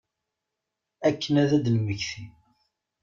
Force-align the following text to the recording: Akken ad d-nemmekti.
Akken 1.07 1.33
ad 1.43 1.49
d-nemmekti. 1.63 2.25